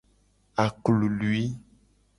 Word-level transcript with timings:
Aklului. 0.63 1.47